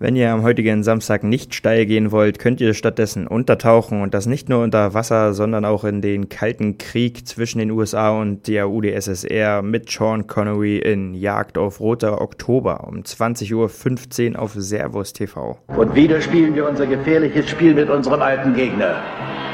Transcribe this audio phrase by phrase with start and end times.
[0.00, 4.26] Wenn ihr am heutigen Samstag nicht steil gehen wollt, könnt ihr stattdessen untertauchen und das
[4.26, 8.70] nicht nur unter Wasser, sondern auch in den kalten Krieg zwischen den USA und der
[8.70, 15.58] UdSSR mit Sean Connery in Jagd auf Roter Oktober um 20.15 Uhr auf Servus TV.
[15.66, 19.02] Und wieder spielen wir unser gefährliches Spiel mit unserem alten Gegner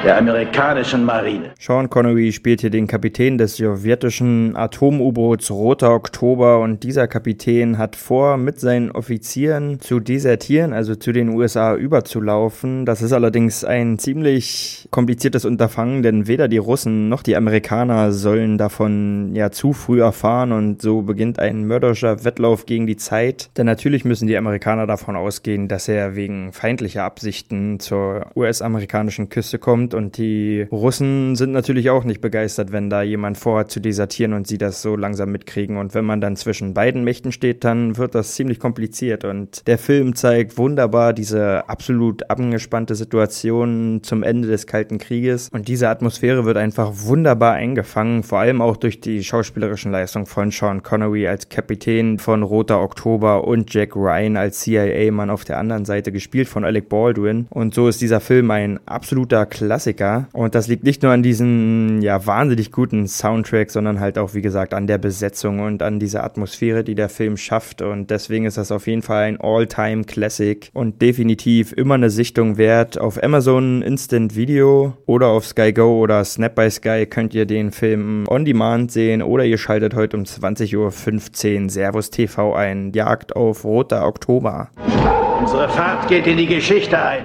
[0.05, 1.53] der amerikanischen Marine.
[1.59, 7.97] Sean Connery spielt hier den Kapitän des sowjetischen Atom-U-Boots Roter Oktober und dieser Kapitän hat
[7.97, 12.85] vor, mit seinen Offizieren zu desertieren, also zu den USA überzulaufen.
[12.85, 18.59] Das ist allerdings ein ziemlich kompliziertes Unterfangen, denn weder die Russen noch die Amerikaner sollen
[18.59, 23.49] davon ja zu früh erfahren und so beginnt ein mörderischer Wettlauf gegen die Zeit.
[23.57, 29.59] Denn natürlich müssen die Amerikaner davon ausgehen, dass er wegen feindlicher Absichten zur US-amerikanischen Küste
[29.59, 34.33] kommt und die Russen sind natürlich auch nicht begeistert, wenn da jemand vorhat zu desertieren
[34.33, 35.77] und sie das so langsam mitkriegen.
[35.77, 39.25] Und wenn man dann zwischen beiden Mächten steht, dann wird das ziemlich kompliziert.
[39.25, 45.49] Und der Film zeigt wunderbar diese absolut angespannte Situation zum Ende des Kalten Krieges.
[45.53, 50.51] Und diese Atmosphäre wird einfach wunderbar eingefangen, vor allem auch durch die schauspielerischen Leistungen von
[50.51, 55.85] Sean Connery als Kapitän von Roter Oktober und Jack Ryan als CIA-Mann auf der anderen
[55.85, 57.47] Seite, gespielt von Alec Baldwin.
[57.51, 60.29] Und so ist dieser Film ein absoluter Klassiker Klassiker.
[60.33, 64.41] Und das liegt nicht nur an diesem ja wahnsinnig guten Soundtrack, sondern halt auch, wie
[64.41, 67.83] gesagt, an der Besetzung und an dieser Atmosphäre, die der Film schafft.
[67.83, 73.01] Und deswegen ist das auf jeden Fall ein All-Time-Classic und definitiv immer eine Sichtung wert.
[73.01, 77.73] Auf Amazon Instant Video oder auf Sky Go oder Snap by Sky könnt ihr den
[77.73, 82.93] Film on demand sehen oder ihr schaltet heute um 20.15 Uhr Servus TV ein.
[82.93, 84.71] Jagd auf Roter Oktober.
[85.41, 87.25] Unsere Fahrt geht in die Geschichte ein.